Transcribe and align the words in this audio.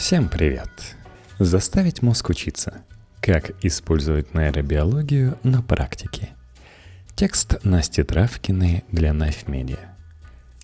Всем 0.00 0.30
привет! 0.30 0.70
Заставить 1.38 2.00
мозг 2.00 2.30
учиться. 2.30 2.80
Как 3.20 3.52
использовать 3.62 4.32
нейробиологию 4.32 5.38
на 5.42 5.60
практике. 5.60 6.30
Текст 7.14 7.62
Насти 7.64 8.02
Травкиной 8.02 8.82
для 8.90 9.10
Knife. 9.10 9.78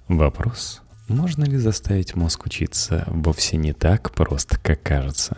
Вопрос, 0.08 0.80
можно 1.08 1.44
ли 1.44 1.58
заставить 1.58 2.14
мозг 2.14 2.46
учиться, 2.46 3.04
вовсе 3.08 3.58
не 3.58 3.74
так 3.74 4.10
просто, 4.12 4.58
как 4.58 4.82
кажется. 4.82 5.36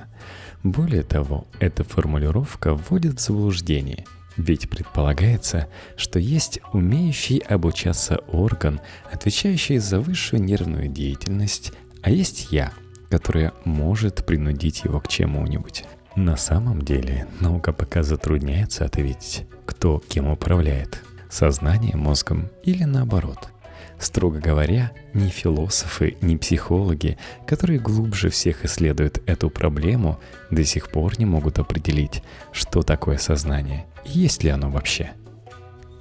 Более 0.62 1.02
того, 1.02 1.48
эта 1.58 1.82
формулировка 1.82 2.74
вводит 2.74 3.18
в 3.18 3.20
заблуждение– 3.20 4.06
ведь 4.36 4.70
предполагается, 4.70 5.66
что 5.96 6.20
есть 6.20 6.60
умеющий 6.72 7.38
обучаться 7.38 8.18
орган, 8.28 8.80
отвечающий 9.12 9.78
за 9.78 9.98
высшую 9.98 10.40
нервную 10.40 10.86
деятельность, 10.86 11.72
а 12.02 12.10
есть 12.10 12.52
я, 12.52 12.72
которая 13.10 13.52
может 13.64 14.24
принудить 14.24 14.84
его 14.84 15.00
к 15.00 15.08
чему-нибудь. 15.08 15.84
На 16.16 16.36
самом 16.36 16.82
деле, 16.82 17.26
наука 17.40 17.72
пока 17.72 18.02
затрудняется 18.02 18.84
ответить, 18.84 19.46
кто 19.66 20.02
кем 20.08 20.28
управляет– 20.28 21.02
сознанием, 21.30 22.00
мозгом 22.00 22.48
или 22.62 22.84
наоборот. 22.84 23.50
Строго 23.98 24.38
говоря, 24.38 24.92
ни 25.12 25.28
философы, 25.28 26.16
ни 26.20 26.36
психологи, 26.36 27.18
которые 27.46 27.80
глубже 27.80 28.30
всех 28.30 28.64
исследуют 28.64 29.20
эту 29.26 29.50
проблему, 29.50 30.20
до 30.50 30.64
сих 30.64 30.88
пор 30.88 31.18
не 31.18 31.26
могут 31.26 31.58
определить, 31.58 32.22
что 32.52 32.82
такое 32.82 33.18
сознание 33.18 33.86
и 34.04 34.20
есть 34.20 34.44
ли 34.44 34.50
оно 34.50 34.70
вообще. 34.70 35.10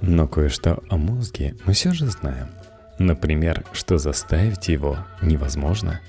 Но 0.00 0.28
кое-что 0.28 0.80
о 0.88 0.96
мозге 0.96 1.56
мы 1.64 1.72
все 1.72 1.92
же 1.92 2.06
знаем. 2.06 2.48
Например, 2.98 3.64
что 3.72 3.96
заставить 3.98 4.68
его 4.68 4.98
невозможно. 5.22 6.00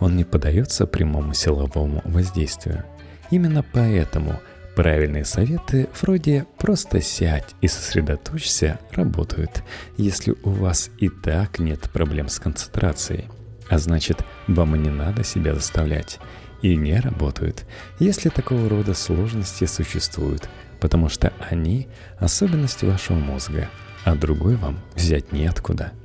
Он 0.00 0.16
не 0.16 0.24
поддается 0.24 0.86
прямому 0.86 1.34
силовому 1.34 2.00
воздействию. 2.04 2.84
Именно 3.30 3.62
поэтому 3.62 4.40
правильные 4.74 5.26
советы 5.26 5.88
вроде 6.00 6.46
«просто 6.56 7.02
сядь 7.02 7.54
и 7.60 7.68
сосредоточься» 7.68 8.78
работают, 8.92 9.62
если 9.98 10.34
у 10.42 10.50
вас 10.50 10.90
и 10.98 11.10
так 11.10 11.58
нет 11.58 11.90
проблем 11.90 12.28
с 12.28 12.38
концентрацией. 12.38 13.26
А 13.68 13.76
значит, 13.76 14.24
вам 14.46 14.82
не 14.82 14.88
надо 14.88 15.24
себя 15.24 15.54
заставлять. 15.54 16.18
И 16.62 16.74
не 16.74 16.98
работают, 16.98 17.66
если 18.00 18.30
такого 18.30 18.68
рода 18.68 18.92
сложности 18.94 19.64
существуют, 19.66 20.48
потому 20.80 21.08
что 21.08 21.32
они– 21.50 21.86
особенность 22.18 22.82
вашего 22.82 23.16
мозга, 23.16 23.68
а 24.04 24.16
другой 24.16 24.56
вам 24.56 24.80
взять 24.96 25.30
неоткуда– 25.30 25.92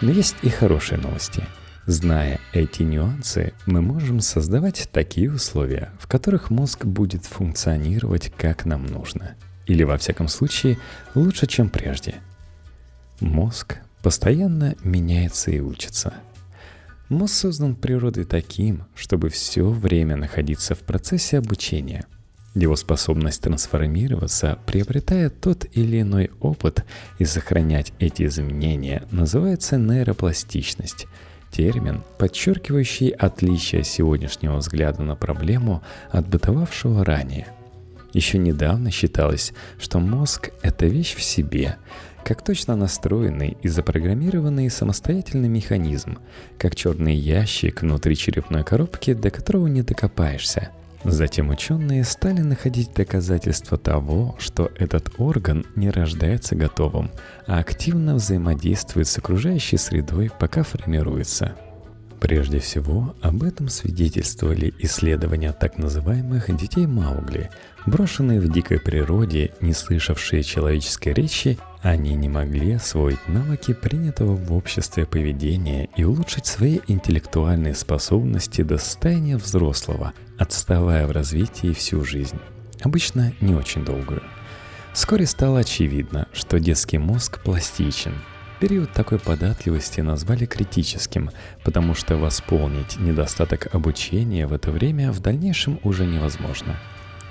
но 0.00 0.10
есть 0.10 0.36
и 0.42 0.48
хорошие 0.48 0.98
новости. 0.98 1.44
Зная 1.86 2.38
эти 2.52 2.82
нюансы, 2.82 3.54
мы 3.66 3.80
можем 3.80 4.20
создавать 4.20 4.88
такие 4.92 5.32
условия, 5.32 5.90
в 5.98 6.06
которых 6.06 6.50
мозг 6.50 6.84
будет 6.84 7.24
функционировать 7.24 8.30
как 8.36 8.66
нам 8.66 8.84
нужно. 8.86 9.36
Или, 9.66 9.84
во 9.84 9.96
всяком 9.96 10.28
случае, 10.28 10.78
лучше, 11.14 11.46
чем 11.46 11.70
прежде. 11.70 12.16
Мозг 13.20 13.78
постоянно 14.02 14.76
меняется 14.84 15.50
и 15.50 15.60
учится. 15.60 16.14
Мозг 17.08 17.34
создан 17.34 17.74
природой 17.74 18.24
таким, 18.24 18.84
чтобы 18.94 19.30
все 19.30 19.64
время 19.64 20.16
находиться 20.16 20.74
в 20.74 20.80
процессе 20.80 21.38
обучения– 21.38 22.04
его 22.64 22.76
способность 22.76 23.42
трансформироваться, 23.42 24.58
приобретая 24.66 25.30
тот 25.30 25.66
или 25.72 26.00
иной 26.00 26.30
опыт 26.40 26.84
и 27.18 27.24
сохранять 27.24 27.92
эти 27.98 28.24
изменения, 28.24 29.04
называется 29.10 29.78
нейропластичность. 29.78 31.06
Термин, 31.50 32.02
подчеркивающий 32.18 33.08
отличие 33.08 33.82
сегодняшнего 33.82 34.56
взгляда 34.58 35.02
на 35.02 35.16
проблему 35.16 35.82
от 36.10 36.28
бытовавшего 36.28 37.04
ранее. 37.04 37.48
Еще 38.12 38.38
недавно 38.38 38.90
считалось, 38.90 39.52
что 39.80 39.98
мозг– 39.98 40.50
это 40.62 40.86
вещь 40.86 41.14
в 41.14 41.22
себе, 41.22 41.76
как 42.24 42.44
точно 42.44 42.76
настроенный 42.76 43.56
и 43.62 43.68
запрограммированный 43.68 44.68
самостоятельный 44.70 45.48
механизм, 45.48 46.18
как 46.58 46.74
черный 46.74 47.14
ящик 47.14 47.82
внутри 47.82 48.16
черепной 48.16 48.64
коробки, 48.64 49.14
до 49.14 49.30
которого 49.30 49.66
не 49.66 49.82
докопаешься– 49.82 50.70
Затем 51.04 51.50
ученые 51.50 52.04
стали 52.04 52.40
находить 52.40 52.92
доказательства 52.92 53.78
того, 53.78 54.34
что 54.38 54.70
этот 54.76 55.12
орган 55.18 55.64
не 55.76 55.90
рождается 55.90 56.56
готовым, 56.56 57.10
а 57.46 57.58
активно 57.58 58.16
взаимодействует 58.16 59.06
с 59.06 59.16
окружающей 59.16 59.76
средой, 59.76 60.30
пока 60.38 60.64
формируется. 60.64 61.54
Прежде 62.20 62.58
всего, 62.58 63.14
об 63.22 63.44
этом 63.44 63.68
свидетельствовали 63.68 64.74
исследования 64.80 65.52
так 65.52 65.78
называемых 65.78 66.54
детей 66.56 66.86
Маугли. 66.86 67.50
Брошенные 67.86 68.40
в 68.40 68.50
дикой 68.50 68.80
природе, 68.80 69.52
не 69.60 69.72
слышавшие 69.72 70.42
человеческой 70.42 71.12
речи, 71.12 71.58
они 71.82 72.14
не 72.14 72.28
могли 72.28 72.72
освоить 72.72 73.28
навыки 73.28 73.72
принятого 73.72 74.34
в 74.34 74.52
обществе 74.52 75.06
поведения 75.06 75.88
и 75.96 76.04
улучшить 76.04 76.46
свои 76.46 76.80
интеллектуальные 76.86 77.74
способности 77.74 78.62
до 78.62 78.78
состояния 78.78 79.36
взрослого, 79.36 80.12
отставая 80.38 81.06
в 81.06 81.12
развитии 81.12 81.72
всю 81.72 82.04
жизнь. 82.04 82.38
Обычно 82.82 83.32
не 83.40 83.54
очень 83.54 83.84
долгую. 83.84 84.22
Вскоре 84.92 85.26
стало 85.26 85.60
очевидно, 85.60 86.26
что 86.32 86.58
детский 86.58 86.98
мозг 86.98 87.40
пластичен– 87.42 88.14
Период 88.60 88.92
такой 88.92 89.20
податливости 89.20 90.00
назвали 90.00 90.44
критическим, 90.44 91.30
потому 91.62 91.94
что 91.94 92.16
восполнить 92.16 92.98
недостаток 92.98 93.72
обучения 93.72 94.48
в 94.48 94.52
это 94.52 94.72
время 94.72 95.12
в 95.12 95.20
дальнейшем 95.20 95.78
уже 95.84 96.04
невозможно. 96.04 96.74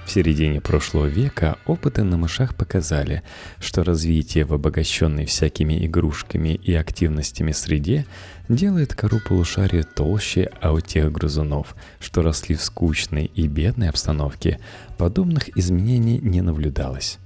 В 0.07 0.11
середине 0.11 0.61
прошлого 0.61 1.07
века 1.07 1.57
опыты 1.65 2.03
на 2.03 2.15
мышах 2.15 2.55
показали, 2.55 3.23
что 3.59 3.83
развитие 3.83 4.45
в 4.45 4.53
обогащенной 4.53 5.25
всякими 5.25 5.85
игрушками 5.85 6.55
и 6.55 6.73
активностями 6.73 7.51
среде 7.51 8.05
делает 8.47 8.95
кору 8.95 9.19
полушария 9.19 9.83
толще, 9.83 10.49
а 10.61 10.71
у 10.71 10.79
тех 10.79 11.11
грызунов, 11.11 11.75
что 11.99 12.21
росли 12.21 12.55
в 12.55 12.61
скучной 12.63 13.25
и 13.25 13.49
бедной 13.49 13.89
обстановке, 13.89 14.61
подобных 14.97 15.55
изменений 15.57 16.19
не 16.19 16.39
наблюдалось. 16.39 17.17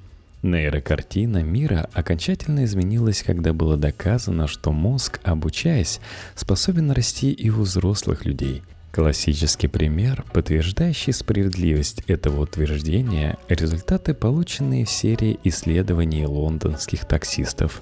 Нейрокартина 0.42 1.44
мира 1.44 1.88
окончательно 1.94 2.66
изменилась, 2.66 3.22
когда 3.22 3.54
было 3.54 3.78
доказано, 3.78 4.48
что 4.48 4.72
мозг, 4.72 5.20
обучаясь, 5.24 6.00
способен 6.34 6.90
расти 6.90 7.32
и 7.32 7.52
у 7.52 7.62
взрослых 7.62 8.26
людей. 8.26 8.64
Классический 8.92 9.68
пример, 9.68 10.26
подтверждающий 10.34 11.14
справедливость 11.14 12.02
этого 12.08 12.42
утверждения, 12.42 13.38
результаты, 13.48 14.14
полученные 14.14 14.86
в 14.86 14.90
серии 14.90 15.40
исследований 15.44 16.26
лондонских 16.26 17.06
таксистов. 17.06 17.82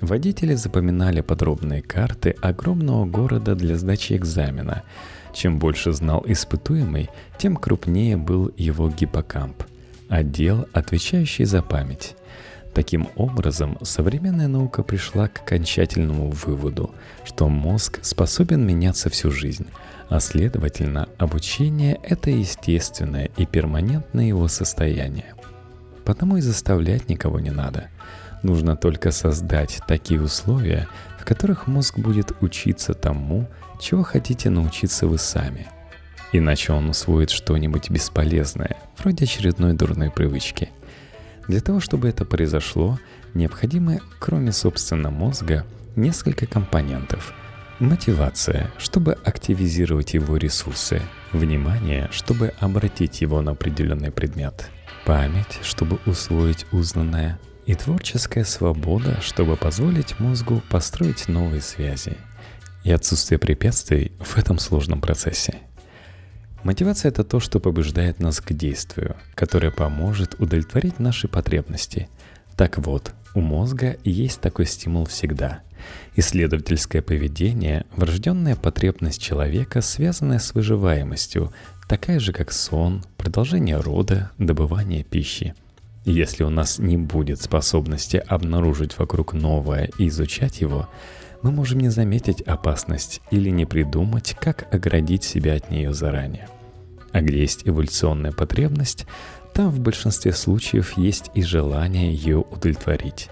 Водители 0.00 0.54
запоминали 0.54 1.22
подробные 1.22 1.82
карты 1.82 2.34
огромного 2.42 3.06
города 3.06 3.54
для 3.54 3.76
сдачи 3.76 4.14
экзамена. 4.14 4.82
Чем 5.32 5.58
больше 5.58 5.92
знал 5.92 6.24
испытуемый, 6.26 7.08
тем 7.38 7.56
крупнее 7.56 8.16
был 8.16 8.52
его 8.56 8.88
гиппокамп 8.90 9.62
отдел, 10.10 10.66
отвечающий 10.72 11.44
за 11.44 11.62
память. 11.62 12.16
Таким 12.74 13.08
образом, 13.16 13.78
современная 13.82 14.48
наука 14.48 14.82
пришла 14.82 15.28
к 15.28 15.40
окончательному 15.40 16.30
выводу, 16.30 16.94
что 17.24 17.48
мозг 17.48 17.98
способен 18.02 18.64
меняться 18.64 19.08
всю 19.08 19.30
жизнь, 19.30 19.66
а 20.10 20.20
следовательно, 20.20 21.08
обучение– 21.16 21.98
это 22.02 22.30
естественное 22.30 23.30
и 23.38 23.46
перманентное 23.46 24.26
его 24.26 24.46
состояние. 24.48 25.34
Потому 26.04 26.36
и 26.36 26.42
заставлять 26.42 27.08
никого 27.08 27.40
не 27.40 27.50
надо. 27.50 27.88
Нужно 28.42 28.76
только 28.76 29.10
создать 29.10 29.80
такие 29.86 30.20
условия, 30.20 30.86
в 31.18 31.24
которых 31.24 31.66
мозг 31.66 31.98
будет 31.98 32.32
учиться 32.42 32.92
тому, 32.92 33.48
чего 33.80 34.02
хотите 34.02 34.50
научиться 34.50 35.06
вы 35.06 35.16
сами– 35.16 35.66
Иначе 36.32 36.72
он 36.72 36.88
усвоит 36.88 37.30
что-нибудь 37.30 37.90
бесполезное, 37.90 38.76
вроде 38.98 39.24
очередной 39.24 39.72
дурной 39.72 40.10
привычки. 40.10 40.70
Для 41.48 41.60
того, 41.60 41.80
чтобы 41.80 42.08
это 42.08 42.24
произошло, 42.24 43.00
необходимы, 43.34 44.00
кроме 44.20 44.52
собственно 44.52 45.10
мозга, 45.10 45.64
несколько 45.96 46.46
компонентов. 46.46 47.34
Мотивация, 47.80 48.70
чтобы 48.76 49.14
активизировать 49.24 50.12
его 50.12 50.36
ресурсы. 50.36 51.00
Внимание, 51.32 52.08
чтобы 52.12 52.52
обратить 52.60 53.22
его 53.22 53.40
на 53.40 53.52
определенный 53.52 54.10
предмет. 54.10 54.68
Память, 55.06 55.58
чтобы 55.62 55.98
усвоить 56.04 56.66
узнанное. 56.72 57.38
И 57.64 57.74
творческая 57.74 58.44
свобода, 58.44 59.18
чтобы 59.22 59.56
позволить 59.56 60.20
мозгу 60.20 60.62
построить 60.68 61.26
новые 61.28 61.62
связи. 61.62 62.18
И 62.84 62.92
отсутствие 62.92 63.38
препятствий 63.38 64.12
в 64.20 64.36
этом 64.36 64.58
сложном 64.58 65.00
процессе– 65.00 65.54
Мотивация– 66.62 67.08
это 67.10 67.24
то, 67.24 67.40
что 67.40 67.58
побуждает 67.58 68.20
нас 68.20 68.42
к 68.42 68.52
действию, 68.52 69.16
которое 69.34 69.70
поможет 69.70 70.34
удовлетворить 70.38 70.98
наши 70.98 71.26
потребности. 71.26 72.10
Так 72.54 72.76
вот, 72.76 73.14
У 73.34 73.40
мозга 73.40 73.96
есть 74.04 74.40
такой 74.40 74.66
стимул 74.66 75.04
всегда. 75.04 75.60
Исследовательское 76.16 77.00
поведение– 77.00 77.86
врожденная 77.96 78.56
потребность 78.56 79.22
человека, 79.22 79.80
связанная 79.80 80.40
с 80.40 80.52
выживаемостью, 80.52 81.52
такая 81.88 82.18
же 82.18 82.32
как 82.32 82.52
сон, 82.52 83.04
продолжение 83.16 83.78
рода, 83.78 84.30
добывание 84.38 85.04
пищи. 85.04 85.54
Если 86.04 86.42
у 86.42 86.50
нас 86.50 86.78
не 86.78 86.96
будет 86.96 87.40
способности 87.40 88.16
обнаружить 88.16 88.98
вокруг 88.98 89.32
новое 89.32 89.90
и 89.98 90.08
изучать 90.08 90.60
его, 90.60 90.88
мы 91.42 91.52
можем 91.52 91.78
не 91.78 91.88
заметить 91.88 92.42
опасность 92.42 93.20
или 93.30 93.48
не 93.48 93.64
придумать, 93.64 94.36
как 94.40 94.72
оградить 94.74 95.24
себя 95.24 95.54
от 95.54 95.70
нее 95.70 95.94
заранее. 95.94 96.48
А 97.12 97.22
где 97.22 97.40
есть 97.40 97.62
эволюционная 97.64 98.32
потребность, 98.32 99.06
там 99.52 99.70
в 99.70 99.80
большинстве 99.80 100.32
случаев 100.32 100.96
есть 100.96 101.30
и 101.34 101.42
желание 101.42 102.14
ее 102.14 102.38
удовлетворить. 102.38 103.28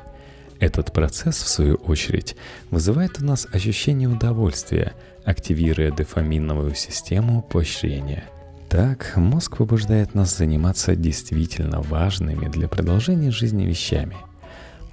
Этот 0.60 0.92
процесс, 0.92 1.36
в 1.36 1.48
свою 1.48 1.76
очередь, 1.76 2.36
вызывает 2.70 3.20
у 3.20 3.24
нас 3.24 3.46
ощущение 3.52 4.08
удовольствия, 4.08 4.94
активируя 5.24 5.92
дофаминовую 5.92 6.74
систему 6.74 7.42
поощрения. 7.42 8.24
Так, 8.68 9.16
мозг 9.16 9.58
побуждает 9.58 10.14
нас 10.14 10.36
заниматься 10.36 10.96
действительно 10.96 11.80
важными 11.80 12.48
для 12.48 12.68
продолжения 12.68 13.30
жизни 13.30 13.64
вещами. 13.64 14.16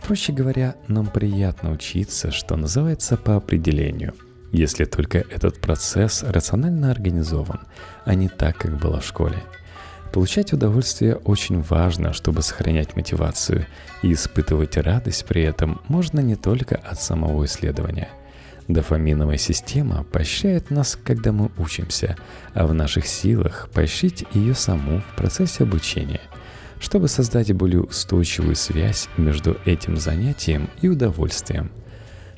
Проще 0.06 0.33
говоря, 0.33 0.75
нам 0.88 1.07
приятно 1.07 1.72
учиться, 1.72 2.31
что 2.31 2.56
называется 2.56 3.18
по 3.18 3.36
определению, 3.36 4.13
если 4.51 4.86
только 4.86 5.18
этот 5.18 5.60
процесс 5.60 6.24
рационально 6.24 6.92
организован, 6.92 7.62
а 8.06 8.13
не 8.13 8.30
так, 8.30 8.57
как 8.57 8.80
было 8.80 9.00
в 9.00 9.06
школе– 9.06 9.42
Получать 10.15 10.53
удовольствие 10.53 11.17
очень 11.17 11.62
важно, 11.62 12.13
чтобы 12.13 12.41
сохранять 12.41 12.95
мотивацию, 12.95 13.65
и 14.01 14.13
испытывать 14.13 14.77
радость 14.77 15.25
при 15.25 15.41
этом 15.41 15.81
можно 15.89 16.21
не 16.21 16.38
только 16.38 16.77
от 16.77 17.01
самого 17.01 17.44
исследования. 17.44 18.07
Дофаминовая 18.69 19.35
система 19.35 20.06
поощряет 20.06 20.71
нас, 20.71 20.97
когда 21.03 21.33
мы 21.33 21.51
учимся, 21.57 22.15
а 22.53 22.65
в 22.65 22.73
наших 22.73 23.07
силах 23.07 23.67
поощрить 23.73 24.23
ее 24.31 24.53
саму 24.53 25.01
в 25.01 25.15
процессе 25.17 25.63
обучения, 25.63 26.21
чтобы 26.79 27.09
создать 27.09 27.51
более 27.51 27.81
устойчивую 27.81 28.56
связь 28.56 29.09
между 29.17 29.57
этим 29.65 29.97
занятием 29.97 30.69
и 30.81 30.88
удовольствием. 30.88 31.71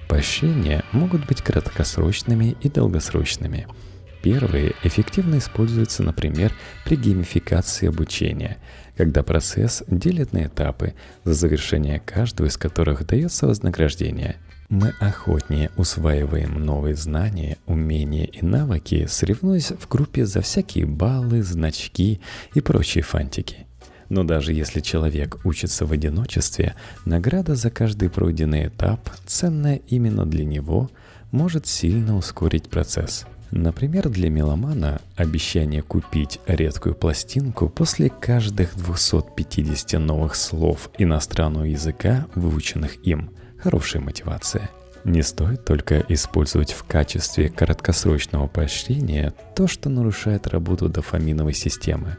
Поощрения 0.10 0.84
могут 0.94 1.28
быть 1.28 1.44
краткосрочными 1.44 2.58
и 2.60 2.70
долгосрочными– 2.70 3.68
Первые 4.22 4.74
эффективно 4.84 5.38
используются, 5.38 6.04
например, 6.04 6.52
при 6.86 6.96
геймификации 6.96 7.88
обучения, 7.88 8.58
когда 8.96 9.24
процесс 9.24 9.84
делят 9.88 10.34
на 10.34 10.46
этапы, 10.46 10.96
за 11.24 11.34
завершение 11.34 12.00
каждого 12.00 12.48
из 12.48 12.58
которых 12.58 13.06
дается 13.06 13.48
вознаграждение. 13.48 14.38
Мы 14.70 14.94
охотнее 15.00 15.72
усваиваем 15.78 16.66
новые 16.66 16.96
знания, 16.96 17.58
умения 17.68 18.26
и 18.26 18.44
навыки, 18.44 19.06
соревнуясь 19.08 19.72
в 19.72 19.88
группе 19.88 20.26
за 20.26 20.42
всякие 20.42 20.86
баллы, 20.86 21.42
значки 21.42 22.20
и 22.54 22.60
прочие 22.60 23.04
фантики. 23.04 23.68
Но 24.10 24.24
даже 24.24 24.52
если 24.52 24.82
человек 24.82 25.38
учится 25.46 25.86
в 25.86 25.92
одиночестве, 25.92 26.76
награда 27.06 27.56
за 27.56 27.70
каждый 27.70 28.10
пройденный 28.10 28.68
этап, 28.68 29.10
ценная 29.26 29.82
именно 29.88 30.26
для 30.26 30.44
него, 30.44 30.90
может 31.32 31.68
сильно 31.68 32.18
ускорить 32.18 32.70
процесс– 32.70 33.26
Например, 33.52 34.10
для 34.10 34.30
меломана 34.30 35.02
обещание 35.16 35.82
купить 35.82 36.40
редкую 36.48 36.96
пластинку 36.96 37.70
после 37.70 38.10
каждых 38.10 38.76
250 38.76 40.00
новых 40.02 40.36
слов 40.36 40.90
иностранного 40.98 41.64
языка, 41.64 42.28
выученных 42.36 42.98
им, 43.06 43.32
хорошая 43.58 44.02
мотивация. 44.02 44.70
Не 45.06 45.22
стоит 45.22 45.64
только 45.64 46.04
использовать 46.10 46.74
в 46.74 46.84
качестве 46.84 47.48
краткосрочного 47.48 48.48
поощрения 48.48 49.34
то, 49.56 49.68
что 49.68 49.90
нарушает 49.90 50.48
работу 50.48 50.90
дофаминовой 50.90 51.54
системы. 51.54 52.18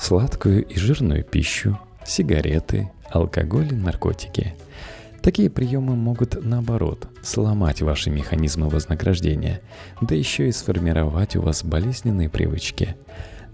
Сладкую 0.00 0.64
и 0.64 0.76
жирную 0.76 1.22
пищу, 1.22 1.78
сигареты, 2.04 2.90
алкоголь 3.10 3.72
и 3.72 3.76
наркотики– 3.76 4.54
Такие 5.26 5.50
приемы 5.50 5.96
могут, 5.96 6.40
наоборот, 6.40 7.08
сломать 7.20 7.82
ваши 7.82 8.10
механизмы 8.10 8.68
вознаграждения, 8.68 9.60
да 10.00 10.14
еще 10.14 10.48
и 10.48 10.52
сформировать 10.52 11.34
у 11.34 11.42
вас 11.42 11.64
болезненные 11.64 12.28
привычки. 12.28 12.94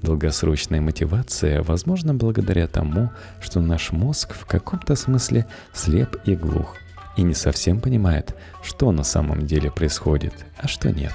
Долгосрочная 0.03 0.83
мотивация 0.83 1.63
возможна 1.63 2.13
благодаря 2.13 2.67
тому, 2.67 3.11
что 3.41 3.61
наш 3.61 3.91
мозг 3.91 4.35
в 4.35 4.45
каком-то 4.45 4.95
смысле 4.97 5.47
слеп 5.73 6.17
и 6.27 6.35
глух, 6.37 6.77
и 7.17 7.23
не 7.23 7.33
совсем 7.33 7.81
понимает, 7.81 8.37
что 8.63 8.93
на 8.93 9.03
самом 9.03 9.47
деле 9.47 9.71
происходит, 9.71 10.35
а 10.59 10.69
что 10.69 10.91
нет. 10.91 11.15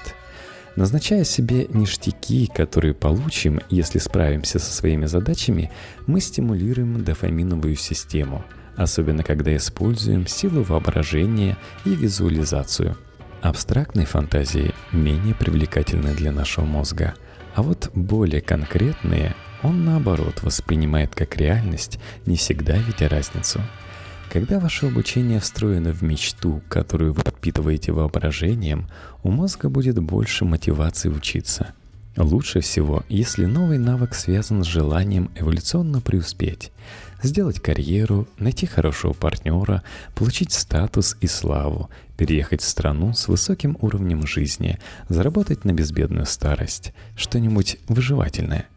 Назначая 0.76 1.24
себе 1.24 1.68
ништяки, 1.70 2.48
которые 2.48 2.96
получим, 2.96 3.62
если 3.70 4.00
справимся 4.00 4.58
со 4.58 4.74
своими 4.74 5.06
задачами, 5.06 5.70
мы 6.08 6.20
стимулируем 6.20 7.04
дофаминовую 7.04 7.76
систему– 7.76 8.44
особенно 8.78 9.24
когда 9.24 9.56
используем 9.56 10.28
силу 10.28 10.64
воображения 10.64 11.58
и 11.84 11.90
визуализацию. 11.90 12.96
Абстрактные 13.42 14.06
фантазии 14.06 14.74
менее 14.92 15.36
привлекательны 15.36 16.14
для 16.14 16.32
нашего 16.32 16.66
мозга, 16.66 17.16
а 17.56 17.64
вот 17.64 17.92
более 17.94 18.42
конкретные 18.42 19.36
он 19.64 19.84
наоборот 19.84 20.44
воспринимает 20.44 21.16
как 21.16 21.36
реальность, 21.38 22.00
не 22.26 22.38
всегда 22.38 22.78
видя 22.78 23.10
разницу. 23.10 23.62
Когда 24.32 24.60
ваше 24.60 24.88
обучение 24.88 25.40
встроено 25.40 25.92
в 25.92 26.04
мечту, 26.04 26.62
которую 26.70 27.14
вы 27.14 27.24
подпитываете 27.24 27.92
воображением, 27.92 28.88
у 29.24 29.32
мозга 29.32 29.70
будет 29.70 29.98
больше 30.00 30.46
мотивации 30.46 31.10
учиться. 31.10 31.74
Лучше 32.18 32.62
всего, 32.62 33.04
если 33.10 33.46
новый 33.46 33.78
навык 33.78 34.14
связан 34.16 34.64
с 34.64 34.68
желанием 34.68 35.32
эволюционно 35.36 36.02
преуспеть 36.02 36.72
сделать 37.22 37.60
карьеру, 37.60 38.28
найти 38.38 38.66
хорошего 38.66 39.14
партнера, 39.14 39.84
получить 40.16 40.52
статус 40.54 41.18
и 41.22 41.28
славу, 41.28 41.90
переехать 42.18 42.62
в 42.62 42.68
страну 42.68 43.14
с 43.14 43.28
высоким 43.28 43.78
уровнем 43.82 44.26
жизни, 44.26 44.80
заработать 45.10 45.66
на 45.66 45.74
безбедную 45.74 46.26
старость, 46.26 46.94
что-нибудь 47.16 47.78
выживательное. 47.88 48.68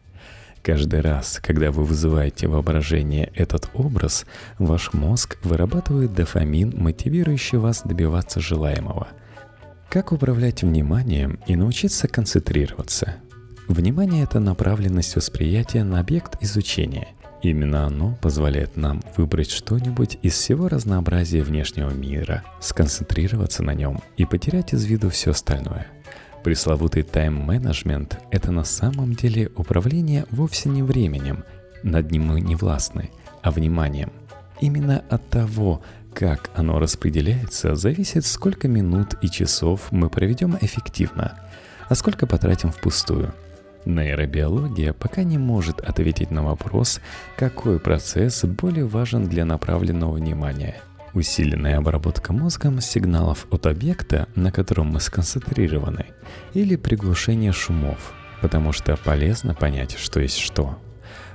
Каждый 0.62 1.00
раз, 1.00 1.40
когда 1.42 1.70
вы 1.70 1.84
вызываете 1.84 2.46
воображение 2.46 3.32
этот 3.34 3.70
образ, 3.72 4.26
ваш 4.58 4.92
мозг 4.92 5.38
вырабатывает 5.42 6.12
дофамин, 6.12 6.74
мотивирующий 6.76 7.56
вас 7.56 7.82
добиваться 7.82 8.40
желаемого. 8.40 9.08
Как 9.88 10.12
управлять 10.12 10.62
вниманием 10.62 11.38
и 11.46 11.56
научиться 11.56 12.08
концентрироваться? 12.08 13.16
Внимание— 13.68 14.22
это 14.24 14.38
направленность 14.38 15.16
восприятия 15.16 15.82
на 15.82 15.98
объект 15.98 16.36
изучения— 16.42 17.08
Именно 17.42 17.86
оно 17.86 18.18
позволяет 18.20 18.76
нам 18.76 19.00
выбрать 19.16 19.50
что-нибудь 19.50 20.18
из 20.20 20.34
всего 20.34 20.68
разнообразия 20.68 21.42
внешнего 21.42 21.90
мира, 21.90 22.44
сконцентрироваться 22.60 23.62
на 23.62 23.72
нем 23.72 24.02
и 24.18 24.26
потерять 24.26 24.74
из 24.74 24.84
виду 24.84 25.08
все 25.08 25.30
остальное. 25.30 25.86
Пресловутый 26.44 27.02
тайм-менеджмент– 27.02 28.18
это 28.30 28.52
на 28.52 28.64
самом 28.64 29.14
деле 29.14 29.50
управление 29.56 30.26
вовсе 30.30 30.68
не 30.68 30.82
временем, 30.82 31.44
над 31.82 32.10
ним 32.10 32.26
мы 32.26 32.40
не 32.42 32.56
властны, 32.56 33.10
а 33.42 33.50
вниманием. 33.50 34.12
Именно 34.60 35.02
от 35.08 35.26
того, 35.30 35.82
как 36.12 36.50
оно 36.54 36.78
распределяется, 36.78 37.74
зависит, 37.74 38.26
сколько 38.26 38.68
минут 38.68 39.14
и 39.22 39.30
часов 39.30 39.92
мы 39.92 40.10
проведем 40.10 40.58
эффективно, 40.60 41.38
а 41.88 41.94
сколько 41.94 42.26
потратим 42.26 42.70
впустую– 42.70 43.34
Нейробиология 43.84 44.92
пока 44.92 45.22
не 45.22 45.38
может 45.38 45.80
ответить 45.80 46.30
на 46.30 46.42
вопрос, 46.42 47.00
какой 47.36 47.80
процесс 47.80 48.44
более 48.44 48.86
важен 48.86 49.26
для 49.26 49.44
направленного 49.44 50.12
внимания. 50.12 50.82
Усиленная 51.14 51.78
обработка 51.78 52.32
мозгом 52.32 52.80
сигналов 52.80 53.46
от 53.50 53.66
объекта, 53.66 54.28
на 54.36 54.52
котором 54.52 54.88
мы 54.88 55.00
сконцентрированы, 55.00 56.06
или 56.54 56.76
приглушение 56.76 57.52
шумов, 57.52 58.12
потому 58.40 58.72
что 58.72 58.96
полезно 58.96 59.54
понять, 59.54 59.96
что 59.98 60.20
есть 60.20 60.38
что. 60.38 60.78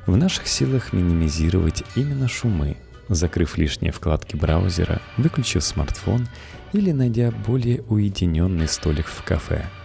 В 0.06 0.16
наших 0.16 0.48
силах 0.48 0.94
минимизировать 0.94 1.84
именно 1.96 2.28
шумы, 2.28 2.78
закрыв 3.10 3.58
лишние 3.58 3.92
вкладки 3.92 4.36
браузера, 4.36 5.02
выключив 5.18 5.64
смартфон 5.64 6.28
или 6.72 6.92
найдя 6.92 7.32
более 7.32 7.82
уединенный 7.82 8.68
столик 8.68 9.08
в 9.08 9.24
кафе– 9.24 9.66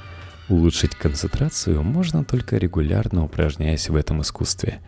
Улучшить 0.51 0.97
концентрацию 0.97 1.81
можно 1.85 2.25
только 2.25 2.57
регулярно 2.57 3.25
упражняясь 3.25 3.89
в 3.89 3.95
этом 3.95 4.21
искусстве. 4.23 4.81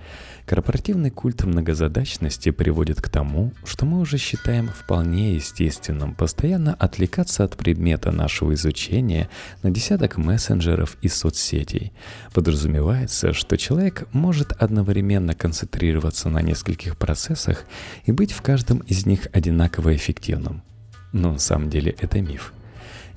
Корпоративный 0.44 1.10
культ 1.10 1.44
многозадачности 1.44 2.50
приводит 2.50 3.00
к 3.00 3.08
тому, 3.08 3.52
что 3.62 3.86
мы 3.86 4.00
уже 4.00 4.18
считаем 4.18 4.66
вполне 4.66 5.36
естественным 5.36 6.16
постоянно 6.16 6.74
отвлекаться 6.74 7.44
от 7.44 7.56
предмета 7.56 8.10
нашего 8.10 8.54
изучения 8.54 9.30
на 9.62 9.70
десяток 9.70 10.16
мессенджеров 10.16 10.96
и 11.00 11.06
соцсетей. 11.06 11.92
Подразумевается, 12.34 13.32
что 13.32 13.56
человек 13.56 14.08
может 14.12 14.50
одновременно 14.50 15.32
концентрироваться 15.32 16.28
на 16.28 16.42
нескольких 16.42 16.96
процессах 16.96 17.66
и 18.04 18.10
быть 18.10 18.32
в 18.32 18.42
каждом 18.42 18.78
из 18.78 19.06
них 19.06 19.28
одинаково 19.32 19.94
эффективным. 19.94 20.64
Но 21.12 21.34
на 21.34 21.38
самом 21.38 21.70
деле 21.70 21.94
это 22.00 22.20
миф. 22.20 22.52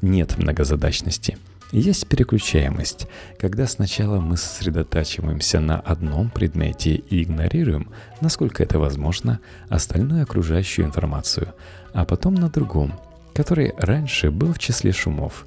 Нет 0.03 0.37
многозадачности– 0.37 1.39
есть 1.79 2.07
переключаемость, 2.07 3.07
когда 3.37 3.67
сначала 3.67 4.21
мы 4.21 4.37
сосредотачиваемся 4.37 5.59
на 5.59 5.77
одном 5.77 6.29
предмете 6.29 6.95
и 6.95 7.21
игнорируем, 7.21 7.89
насколько 8.21 8.63
это 8.63 8.79
возможно, 8.79 9.41
остальную 9.67 10.23
окружающую 10.23 10.85
информацию, 10.85 11.53
а 11.93 12.05
потом 12.05 12.35
на 12.35 12.49
другом, 12.49 12.93
который 13.33 13.73
раньше 13.77 14.31
был 14.31 14.53
в 14.53 14.59
числе 14.59 14.93
шумов, 14.93 15.45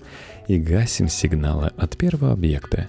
и 0.49 0.59
гасим 0.59 1.09
сигналы 1.09 1.71
от 1.79 1.97
первого 1.97 2.33
объекта. 2.33 2.89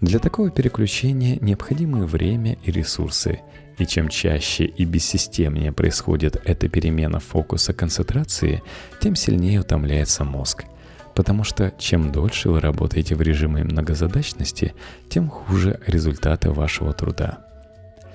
Для 0.00 0.20
такого 0.20 0.50
переключения 0.50 1.36
необходимы 1.40 2.06
время 2.06 2.58
и 2.62 2.70
ресурсы, 2.70 3.40
и 3.78 3.86
чем 3.86 4.08
чаще 4.08 4.66
и 4.66 4.84
бессистемнее 4.84 5.72
происходит 5.72 6.40
эта 6.44 6.68
перемена 6.68 7.18
фокуса 7.18 7.72
концентрации, 7.72 8.62
тем 9.00 9.16
сильнее 9.16 9.60
утомляется 9.62 10.22
мозг– 10.22 10.64
Потому 11.18 11.42
что 11.42 11.72
чем 11.78 12.12
дольше 12.12 12.48
вы 12.48 12.60
работаете 12.60 13.16
в 13.16 13.22
режиме 13.22 13.64
многозадачности, 13.64 14.72
тем 15.08 15.28
хуже 15.28 15.80
результаты 15.84 16.52
вашего 16.52 16.92
труда. 16.92 17.40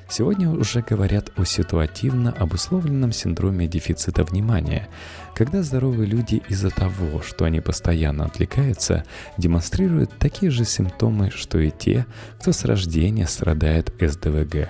Сегодня 0.07 0.49
уже 0.49 0.81
говорят 0.81 1.29
о 1.35 1.43
ситуативно 1.43 2.31
обусловленном 2.31 3.11
синдроме 3.11 3.67
дефицита 3.67 4.23
внимания, 4.23 4.87
когда 5.35 5.63
здоровые 5.63 6.05
люди 6.05 6.41
из-за 6.47 6.69
того, 6.69 7.21
что 7.21 7.43
они 7.43 7.59
постоянно 7.59 8.23
отвлекаются, 8.23 9.03
демонстрируют 9.37 10.17
такие 10.17 10.49
же 10.49 10.63
симптомы, 10.63 11.29
что 11.29 11.59
и 11.59 11.71
те, 11.71 12.05
кто 12.39 12.53
с 12.53 12.63
рождения 12.63 13.27
страдает 13.27 13.93
СДВГ. 13.99 14.69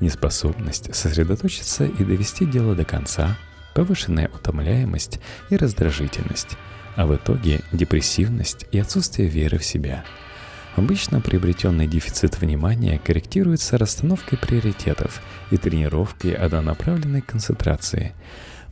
Неспособность 0.00 0.94
сосредоточиться 0.94 1.84
и 1.84 2.02
довести 2.02 2.46
дело 2.46 2.74
до 2.74 2.86
конца, 2.86 3.36
повышенная 3.74 4.30
утомляемость 4.34 5.20
и 5.50 5.56
раздражительность– 5.58 6.56
а 6.98 7.06
в 7.06 7.14
итоге 7.14 7.60
депрессивность 7.70 8.66
и 8.72 8.78
отсутствие 8.80 9.28
веры 9.28 9.58
в 9.58 9.64
себя. 9.64 10.04
Обычно 10.74 11.20
приобретенный 11.20 11.86
дефицит 11.86 12.40
внимания 12.40 12.98
корректируется 12.98 13.78
расстановкой 13.78 14.36
приоритетов 14.36 15.22
и 15.52 15.56
тренировкой 15.58 16.32
однонаправленной 16.32 17.20
концентрации. 17.20 18.14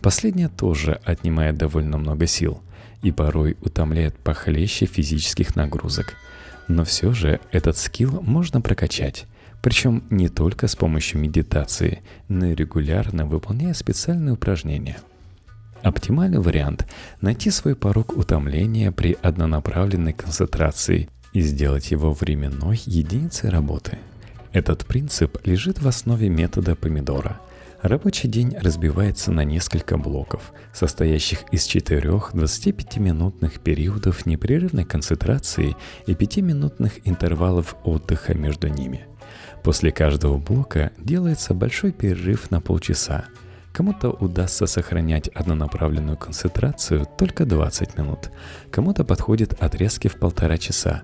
Последняя 0.03 0.49
тоже 0.49 1.01
отнимает 1.05 1.57
довольно 1.57 1.99
много 1.99 2.27
сил 2.27 2.61
и 3.01 3.13
порой 3.13 3.57
утомляет 3.61 4.17
похлеще 4.19 4.87
физических 4.87 5.55
нагрузок. 5.55 6.15
Но 6.67 6.85
все 6.85 7.13
же 7.13 7.39
этот 7.53 7.77
скилл 7.77 8.23
можно 8.23 8.61
прокачать. 8.61 9.27
Причем 9.63 10.03
не 10.11 10.29
только 10.29 10.67
с 10.67 10.75
помощью 10.75 11.21
медитации, 11.21 12.03
но 12.27 12.47
и 12.47 12.57
регулярно 12.57 13.25
выполняя 13.25 13.73
специальные 13.73 14.33
упражнения– 14.33 14.97
Оптимальный 15.87 16.41
вариант– 16.41 16.85
найти 17.21 17.49
свой 17.53 17.77
порог 17.77 18.17
утомления 18.17 18.91
при 18.91 19.17
однонаправленной 19.23 20.15
концентрации 20.15 21.09
и 21.33 21.41
сделать 21.41 21.93
его 21.93 22.13
временной 22.13 22.81
единицей 22.87 23.51
работы. 23.51 23.99
Этот 24.53 24.85
принцип 24.85 25.39
лежит 25.47 25.81
в 25.81 25.87
основе 25.87 26.29
метода 26.29 26.75
помидора. 26.75 27.39
Рабочий 27.83 28.27
день 28.27 28.57
разбивается 28.61 29.31
на 29.31 29.45
несколько 29.45 29.97
блоков, 29.97 30.53
состоящих 30.75 31.45
из 31.53 31.67
четырех 31.67 32.35
25-минутных 32.35 33.61
периодов 33.61 34.27
непрерывной 34.27 34.85
концентрации 34.85 35.77
и 36.07 36.15
5-минутных 36.15 36.95
интервалов 37.05 37.77
отдыха 37.85 38.35
между 38.35 38.67
ними. 38.67 39.07
После 39.63 39.93
каждого 39.93 40.37
блока 40.37 40.91
делается 40.99 41.55
большой 41.55 41.93
перерыв 41.93 42.51
на 42.51 42.61
полчаса– 42.61 43.27
Кому-то 43.77 44.09
удастся 44.09 44.67
сохранять 44.67 45.29
однонаправленную 45.29 46.17
концентрацию 46.17 47.07
только 47.19 47.45
20 47.45 47.99
минут, 47.99 48.31
кому-то 48.71 49.05
подходит 49.05 49.53
отрезки 49.63 50.09
в 50.09 50.19
полтора 50.19 50.57
часа. 50.57 51.03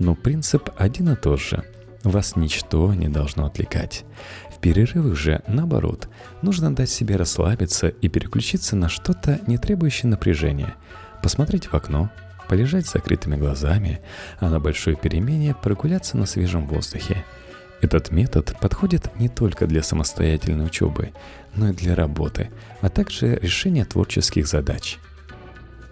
Но 0.00 0.16
принцип 0.16 0.68
один 0.76 1.10
и 1.10 1.14
тот 1.14 1.40
же. 1.40 1.62
Вас 2.02 2.34
ничто 2.34 2.92
не 2.92 3.08
должно 3.08 3.46
отвлекать. 3.46 4.04
В 4.50 4.58
перерывах 4.58 5.14
же, 5.14 5.44
наоборот, 5.46 6.08
нужно 6.42 6.74
дать 6.74 6.90
себе 6.90 7.14
расслабиться 7.14 7.86
и 7.86 8.08
переключиться 8.08 8.74
на 8.74 8.88
что-то, 8.88 9.38
не 9.46 9.56
требующее 9.56 10.10
напряжения. 10.10 10.74
Посмотреть 11.22 11.66
в 11.66 11.74
окно, 11.74 12.10
полежать 12.48 12.88
с 12.88 12.94
закрытыми 12.94 13.36
глазами, 13.36 14.00
а 14.40 14.50
на 14.50 14.58
большой 14.58 14.96
перемене 14.96 15.54
прогуляться 15.54 16.16
на 16.16 16.26
свежем 16.26 16.66
воздухе– 16.66 17.24
этот 17.80 18.10
метод 18.10 18.56
подходит 18.60 19.16
не 19.18 19.28
только 19.28 19.66
для 19.66 19.82
самостоятельной 19.82 20.66
учебы, 20.66 21.12
но 21.54 21.70
и 21.70 21.72
для 21.72 21.94
работы, 21.94 22.50
а 22.80 22.88
также 22.88 23.36
решения 23.36 23.84
творческих 23.84 24.46
задач. 24.46 24.98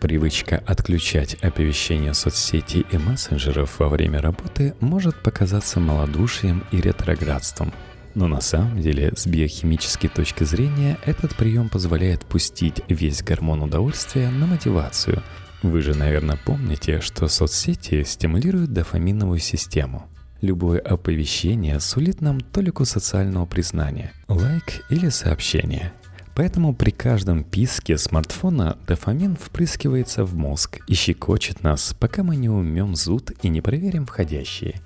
Привычка 0.00 0.62
отключать 0.66 1.34
оповещения 1.42 2.12
соцсетей 2.12 2.84
и 2.90 2.98
мессенджеров 2.98 3.78
во 3.78 3.88
время 3.88 4.20
работы 4.20 4.74
может 4.80 5.22
показаться 5.22 5.80
малодушием 5.80 6.64
и 6.70 6.80
ретроградством. 6.80 7.72
Но 8.14 8.28
на 8.28 8.40
самом 8.40 8.80
деле, 8.80 9.12
с 9.16 9.26
биохимической 9.26 10.08
точки 10.08 10.44
зрения, 10.44 10.98
этот 11.04 11.34
прием 11.34 11.68
позволяет 11.68 12.24
пустить 12.24 12.82
весь 12.88 13.22
гормон 13.22 13.62
удовольствия 13.62 14.28
на 14.28 14.46
мотивацию. 14.46 15.22
Вы 15.62 15.82
же, 15.82 15.94
наверное, 15.94 16.38
помните, 16.44 17.00
что 17.00 17.28
соцсети 17.28 18.04
стимулируют 18.04 18.72
дофаминовую 18.72 19.38
систему– 19.38 20.06
Любое 20.42 20.80
оповещение 20.80 21.80
сулит 21.80 22.20
нам 22.20 22.40
толику 22.40 22.84
социального 22.84 23.46
признания, 23.46 24.12
лайк 24.28 24.84
или 24.90 25.08
сообщение. 25.08 25.92
Поэтому 26.34 26.74
при 26.74 26.90
каждом 26.90 27.42
писке 27.42 27.96
смартфона 27.96 28.76
дофамин 28.86 29.36
впрыскивается 29.36 30.24
в 30.24 30.36
мозг 30.36 30.80
и 30.86 30.94
щекочет 30.94 31.62
нас, 31.62 31.96
пока 31.98 32.22
мы 32.22 32.36
не 32.36 32.50
умем 32.50 32.94
зуд 32.94 33.32
и 33.40 33.48
не 33.48 33.62
проверим 33.62 34.04
входящие. 34.04 34.82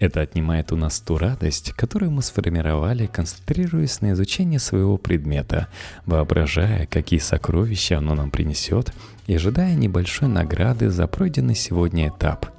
Это 0.00 0.20
отнимает 0.20 0.72
у 0.72 0.76
нас 0.76 0.98
ту 0.98 1.16
радость, 1.16 1.72
которую 1.72 2.10
мы 2.10 2.22
сформировали, 2.22 3.06
концентрируясь 3.06 4.00
на 4.00 4.12
изучении 4.12 4.58
своего 4.58 4.96
предмета, 4.96 5.68
воображая, 6.06 6.86
какие 6.86 7.20
сокровища 7.20 7.98
оно 7.98 8.16
нам 8.16 8.32
принесет, 8.32 8.92
и 9.28 9.34
ожидая 9.34 9.76
небольшой 9.76 10.28
награды 10.28 10.90
за 10.90 11.06
пройденный 11.06 11.54
сегодня 11.54 12.08
этап– 12.08 12.50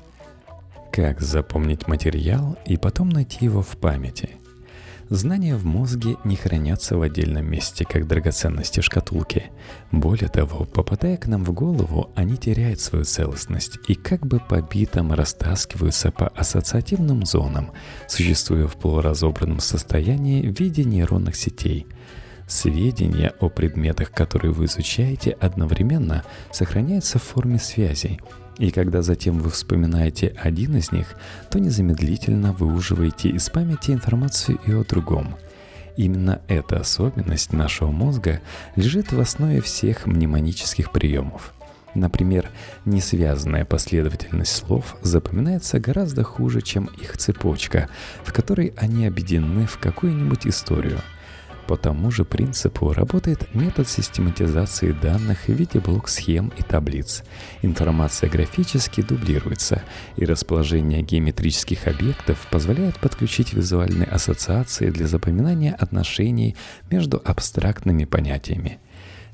как 0.92 1.22
запомнить 1.22 1.88
материал 1.88 2.58
и 2.66 2.78
потом 2.78 3.10
найти 3.10 3.46
его 3.46 3.62
в 3.62 3.78
памяти? 3.78 4.32
Знания 5.10 5.56
в 5.56 5.66
мозге 5.66 6.18
не 6.24 6.36
хранятся 6.36 6.96
в 6.96 7.02
отдельном 7.02 7.50
месте, 7.50 7.84
как 7.84 8.08
драгоценности 8.08 8.80
в 8.80 8.86
шкатулке. 8.86 9.52
Более 9.92 10.30
того, 10.30 10.66
попадая 10.66 11.18
к 11.18 11.26
нам 11.26 11.44
в 11.44 11.52
голову, 11.52 12.12
они 12.16 12.38
теряют 12.38 12.80
свою 12.80 13.06
целостность 13.06 13.80
и 13.88 13.96
как 13.96 14.28
бы 14.28 14.40
по 14.40 14.62
битам 14.62 15.12
растаскиваются 15.12 16.12
по 16.12 16.28
ассоциативным 16.28 17.26
зонам, 17.26 17.72
существуя 18.08 18.68
в 18.68 18.78
полуразобранном 18.78 19.60
состоянии 19.60 20.48
в 20.48 20.60
виде 20.60 20.84
нейронных 20.84 21.36
сетей– 21.36 21.88
Сведения 22.50 23.32
о 23.40 23.48
предметах, 23.48 24.12
которые 24.12 24.52
вы 24.52 24.66
изучаете, 24.66 25.38
одновременно 25.40 26.24
сохраняются 26.52 27.20
в 27.20 27.24
форме 27.24 27.60
связей, 27.60 28.20
и 28.60 28.72
когда 28.72 29.02
затем 29.02 29.40
вы 29.40 29.50
вспоминаете 29.50 30.36
один 30.38 30.76
из 30.76 30.92
них, 30.92 31.16
то 31.50 31.60
незамедлительно 31.60 32.52
выуживаете 32.52 33.30
из 33.30 33.50
памяти 33.50 33.92
информацию 33.92 34.60
и 34.66 34.74
о 34.74 34.84
другом. 34.84 35.36
Именно 35.96 36.42
эта 36.48 36.78
особенность 36.78 37.54
нашего 37.54 37.92
мозга 37.92 38.42
лежит 38.76 39.12
в 39.12 39.20
основе 39.20 39.62
всех 39.62 40.06
мнемонических 40.06 40.92
приемов. 40.92 41.54
Например, 41.96 42.50
несвязанная 42.86 43.66
последовательность 43.66 44.56
слов 44.56 44.96
запоминается 45.02 45.80
гораздо 45.80 46.24
хуже, 46.24 46.62
чем 46.62 46.86
их 47.02 47.18
цепочка, 47.18 47.90
в 48.24 48.32
которой 48.32 48.74
они 48.78 49.08
объединены 49.08 49.66
в 49.66 49.80
какую-нибудь 49.80 50.46
историю– 50.46 51.00
по 51.70 51.78
тому 51.78 52.10
же 52.10 52.26
принципу 52.26 52.94
работает 52.94 53.54
метод 53.54 53.88
систематизации 53.88 54.92
данных 54.92 55.46
в 55.46 55.50
виде 55.50 55.80
блок-схем 55.80 56.52
и 56.58 56.64
таблиц. 56.64 57.24
Информация 57.62 58.28
графически 58.28 59.02
дублируется, 59.02 59.84
и 60.16 60.26
расположение 60.26 61.04
геометрических 61.04 61.86
объектов 61.86 62.48
позволяет 62.50 62.98
подключить 62.98 63.54
визуальные 63.54 64.08
ассоциации 64.08 64.90
для 64.90 65.06
запоминания 65.06 65.76
отношений 65.76 66.56
между 66.90 67.22
абстрактными 67.24 68.06
понятиями. 68.06 68.80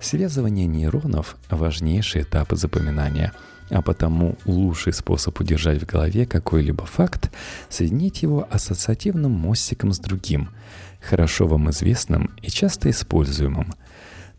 Связывание 0.01 0.65
нейронов– 0.65 1.38
важнейший 1.50 2.24
этап 2.24 2.51
запоминания– 2.51 3.32
А 3.70 3.82
потому 3.82 4.38
лучший 4.46 4.94
способ 4.94 5.39
удержать 5.39 5.82
в 5.82 5.86
голове 5.88 6.25
какой-либо 6.25 6.86
факт– 6.86 7.32
соединить 7.70 8.22
его 8.22 8.48
ассоциативным 8.51 9.32
мостиком 9.32 9.92
с 9.92 9.98
другим, 10.00 10.50
хорошо 11.06 11.48
вам 11.48 11.70
известным 11.70 12.32
и 12.42 12.50
часто 12.50 12.90
используемым. 12.90 13.74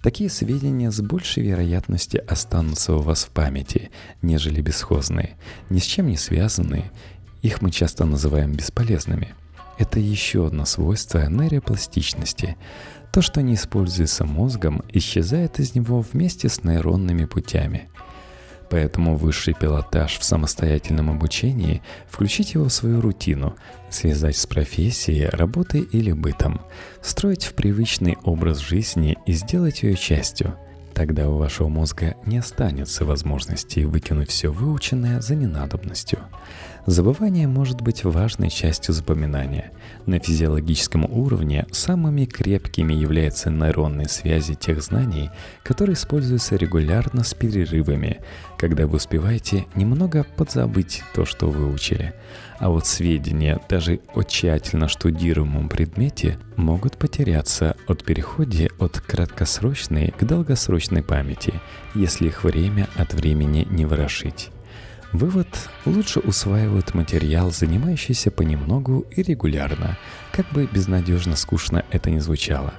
Такие 0.03 0.31
сведения 0.31 0.91
с 0.91 1.01
большей 1.01 1.43
вероятностью 1.43 2.25
останутся 2.31 2.95
у 2.95 3.01
вас 3.01 3.25
в 3.25 3.31
памяти, 3.31 3.91
нежели 4.23 4.61
бесхозные, 4.61 5.37
ни 5.71 5.79
с 5.79 5.85
чем 5.85 6.09
не 6.09 6.17
связанные. 6.17 6.91
Их 7.43 7.63
мы 7.63 7.71
часто 7.71 8.05
называем 8.05 8.53
бесполезными. 8.53 9.35
Это 9.79 10.01
еще 10.01 10.47
одно 10.47 10.65
свойство 10.65 11.27
нейропластичности– 11.29 12.57
то, 13.17 13.23
что 13.23 13.41
не 13.41 13.55
используется 13.55 14.27
мозгом, 14.27 14.83
исчезает 14.91 15.59
из 15.59 15.75
него 15.75 16.03
вместе 16.03 16.51
с 16.51 16.65
нейронными 16.65 17.25
путями. 17.25 17.89
Поэтому 18.69 19.17
высший 19.17 19.55
пилотаж 19.55 20.19
в 20.19 20.25
самостоятельном 20.25 21.11
обучении– 21.11 21.83
включить 22.11 22.55
его 22.55 22.65
в 22.67 22.73
свою 22.73 23.01
рутину, 23.01 23.55
связать 23.91 24.37
с 24.37 24.47
профессией, 24.47 25.27
работой 25.27 25.83
или 25.83 26.13
бытом, 26.13 26.61
строить 27.01 27.45
в 27.45 27.55
привычный 27.55 28.17
образ 28.25 28.59
жизни 28.59 29.17
и 29.27 29.33
сделать 29.33 29.83
ее 29.83 29.97
частью. 29.97 30.55
Тогда 30.95 31.29
у 31.29 31.37
вашего 31.37 31.69
мозга 31.69 32.15
не 32.25 32.39
останется 32.39 33.05
возможности 33.05 33.81
выкинуть 33.81 34.31
все 34.31 34.49
выученное 34.49 35.21
за 35.21 35.35
ненадобностью. 35.35 36.21
Забывание 36.87 37.49
может 37.49 37.81
быть 37.81 38.05
важной 38.05 38.49
частью 38.49 38.95
запоминания. 38.95 39.73
На 40.07 40.21
физиологическом 40.21 41.05
уровне 41.05 41.67
самыми 41.73 42.27
крепкими 42.27 42.95
являются 42.95 43.51
нейронные 43.51 44.09
связи 44.09 44.55
тех 44.55 44.81
знаний, 44.81 45.31
которые 45.65 45.95
используются 45.95 46.55
регулярно 46.55 47.25
с 47.25 47.35
перерывами, 47.35 48.21
когда 48.57 48.87
вы 48.87 48.99
успеваете 48.99 49.67
немного 49.75 50.25
подзабыть 50.37 51.03
то, 51.13 51.25
что 51.25 51.51
выучили. 51.51 52.15
А 52.61 52.71
вот 52.71 52.87
сведения 52.87 53.61
даже 53.69 53.99
о 54.15 54.23
тщательно 54.23 54.87
штудируемом 54.87 55.69
предмете 55.69 56.39
могут 56.55 56.97
потеряться 56.99 57.75
от 57.89 58.05
перехода 58.05 58.69
от 58.79 59.01
краткосрочной 59.01 60.15
к 60.17 60.23
долгосрочной 60.23 61.03
памяти, 61.03 61.55
если 61.97 62.29
их 62.29 62.45
время 62.45 62.87
от 62.95 63.13
времени 63.13 63.67
не 63.69 63.87
ворошить. 63.87 64.51
Вывод– 65.17 65.49
лучше 65.87 66.21
усваивают 66.21 66.93
материал, 66.93 67.51
занимающийся 67.51 68.31
понемногу 68.31 69.07
и 69.11 69.23
регулярно, 69.23 69.97
как 70.31 70.47
бы 70.51 70.69
безнадежно 70.71 71.37
скучно 71.37 71.87
это 71.91 72.11
ни 72.11 72.19
звучало. 72.19 72.75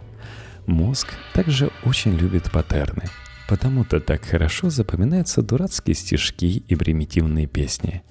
Мозг 0.67 1.07
также 1.33 1.71
очень 1.83 2.15
любит 2.15 2.51
паттерны, 2.51 3.05
потому-то 3.49 3.99
так 3.99 4.23
хорошо 4.23 4.69
запоминаются 4.69 5.41
дурацкие 5.41 5.95
стишки 5.95 6.45
и 6.45 6.75
примитивные 6.75 7.47
песни. 7.47 8.03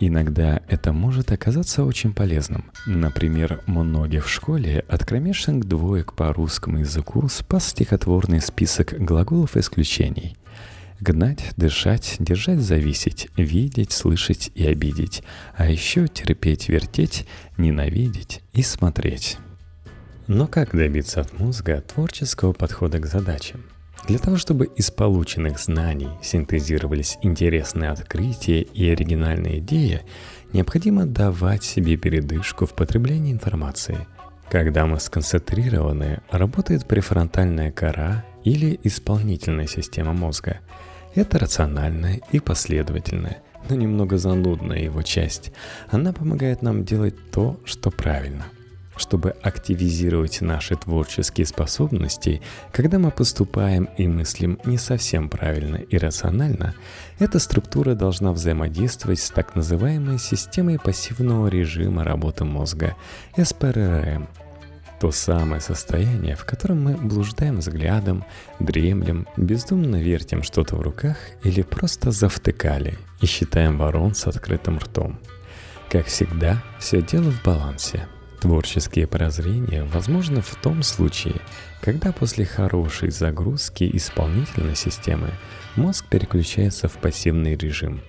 Иногда 0.00 0.62
это 0.66 0.94
может 0.94 1.30
оказаться 1.30 1.84
очень 1.84 2.14
полезным. 2.14 2.70
Например, 2.86 3.60
многих 3.66 4.24
в 4.24 4.30
школе 4.30 4.82
от 4.88 5.04
кромешных 5.04 5.66
двоек 5.66 6.14
по 6.14 6.32
русскому 6.32 6.78
языку 6.78 7.28
спас 7.28 7.68
стихотворный 7.68 8.40
список 8.40 8.94
глаголов 8.98 9.58
исключений– 9.58 10.38
Гнать, 11.00 11.52
дышать, 11.56 12.16
держать, 12.18 12.58
зависеть, 12.58 13.28
видеть, 13.36 13.92
слышать 13.92 14.50
и 14.56 14.66
обидеть, 14.66 15.22
а 15.56 15.68
еще 15.68 16.08
терпеть, 16.08 16.68
вертеть, 16.68 17.24
ненавидеть 17.56 18.42
и 18.52 18.62
смотреть. 18.62 19.38
Но 20.26 20.48
как 20.48 20.76
добиться 20.76 21.20
от 21.20 21.38
мозга 21.38 21.80
творческого 21.80 22.52
подхода 22.52 22.98
к 22.98 23.06
задачам? 23.06 23.62
Для 24.08 24.18
того, 24.18 24.36
чтобы 24.38 24.66
из 24.66 24.90
полученных 24.90 25.60
знаний 25.60 26.10
синтезировались 26.22 27.16
интересные 27.22 27.90
открытия 27.90 28.62
и 28.62 28.88
оригинальные 28.88 29.58
идеи, 29.58 30.02
необходимо 30.52 31.06
давать 31.06 31.62
себе 31.62 31.96
передышку 31.96 32.66
в 32.66 32.74
потреблении 32.74 33.32
информации. 33.32 34.06
Когда 34.50 34.86
мы 34.86 34.98
сконцентрированы, 34.98 36.22
работает 36.30 36.86
префронтальная 36.86 37.70
кора 37.70 38.24
или 38.44 38.78
исполнительная 38.82 39.66
система 39.66 40.12
мозга– 40.12 40.58
это 41.14 41.38
рациональная 41.38 42.20
и 42.32 42.38
последовательная, 42.38 43.42
но 43.68 43.76
немного 43.76 44.18
занудная 44.18 44.78
его 44.78 45.02
часть. 45.02 45.52
Она 45.90 46.12
помогает 46.12 46.62
нам 46.62 46.84
делать 46.84 47.16
то, 47.30 47.58
что 47.64 47.90
правильно. 47.90 48.46
Чтобы 48.96 49.30
активизировать 49.30 50.40
наши 50.40 50.74
творческие 50.74 51.46
способности, 51.46 52.42
когда 52.72 52.98
мы 52.98 53.12
поступаем 53.12 53.88
и 53.96 54.08
мыслим 54.08 54.58
не 54.64 54.76
совсем 54.76 55.28
правильно 55.28 55.76
и 55.76 55.96
рационально, 55.98 56.74
эта 57.20 57.38
структура 57.38 57.94
должна 57.94 58.32
взаимодействовать 58.32 59.20
с 59.20 59.30
так 59.30 59.54
называемой 59.54 60.18
системой 60.18 60.78
пассивного 60.78 61.46
режима 61.46 62.02
работы 62.02 62.44
мозга, 62.44 62.96
СПРРМ– 63.36 64.28
то 65.00 65.12
самое 65.12 65.60
состояние, 65.60 66.34
в 66.34 66.44
котором 66.44 66.82
мы 66.82 66.96
блуждаем 66.96 67.58
взглядом, 67.58 68.24
дремлем, 68.58 69.26
бездумно 69.36 69.96
вертим 70.02 70.42
что-то 70.42 70.76
в 70.76 70.80
руках 70.80 71.16
или 71.44 71.62
просто 71.62 72.10
завтыкали 72.10 72.98
и 73.20 73.26
считаем 73.26 73.78
ворон 73.78 74.14
с 74.14 74.26
открытым 74.26 74.78
ртом. 74.78 75.18
Как 75.88 76.06
всегда, 76.06 76.62
все 76.78 77.00
дело 77.00 77.30
в 77.30 77.42
балансе. 77.42 78.06
Творческие 78.40 79.06
прозрения 79.06 79.84
возможны 79.84 80.42
в 80.42 80.54
том 80.56 80.82
случае, 80.82 81.40
когда 81.80 82.12
после 82.12 82.44
хорошей 82.44 83.10
загрузки 83.10 83.88
исполнительной 83.92 84.76
системы 84.76 85.30
мозг 85.76 86.04
переключается 86.08 86.88
в 86.88 86.94
пассивный 86.98 87.56
режим. 87.56 88.00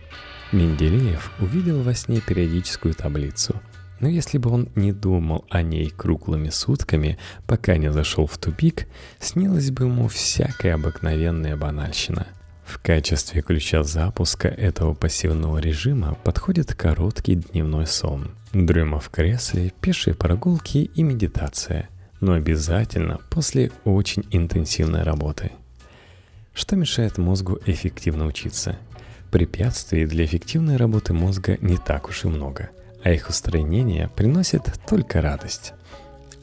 Менделеев 0.52 1.32
увидел 1.40 1.82
во 1.82 1.94
сне 1.94 2.22
периодическую 2.22 2.94
таблицу– 2.96 3.56
но 4.00 4.08
если 4.08 4.38
бы 4.38 4.50
он 4.50 4.70
не 4.76 4.92
думал 4.92 5.46
о 5.50 5.62
ней 5.62 5.90
круглыми 5.90 6.50
сутками, 6.50 7.18
пока 7.46 7.78
не 7.78 7.92
зашел 7.92 8.28
в 8.28 8.38
тупик, 8.38 8.88
снилась 9.20 9.72
бы 9.72 9.86
ему 9.86 10.08
всякая 10.08 10.76
обыкновенная 10.76 11.58
банальщина. 11.58 12.28
В 12.66 12.80
качестве 12.80 13.42
ключа 13.42 13.84
запуска 13.84 14.48
этого 14.48 14.94
пассивного 14.94 15.58
режима 15.58 16.16
подходит 16.24 16.76
короткий 16.76 17.36
дневной 17.36 17.88
сон, 17.88 18.32
дрема 18.54 19.00
в 19.00 19.10
кресле, 19.10 19.74
пешие 19.82 20.14
прогулки 20.14 20.78
и 20.78 21.04
медитация, 21.04 21.90
но 22.22 22.34
обязательно 22.34 23.20
после 23.30 23.72
очень 23.86 24.24
интенсивной 24.32 25.04
работы. 25.04 25.52
Что 26.54 26.76
мешает 26.76 27.18
мозгу 27.18 27.60
эффективно 27.66 28.28
учиться? 28.28 28.78
Препятствий 29.32 30.06
для 30.06 30.26
эффективной 30.26 30.78
работы 30.78 31.14
мозга 31.14 31.58
не 31.62 31.78
так 31.78 32.08
уж 32.08 32.26
и 32.26 32.28
много– 32.28 32.70
а 33.04 33.12
их 33.12 33.30
устранение 33.30 34.10
приносит 34.16 34.64
только 34.88 35.22
радость. 35.22 35.74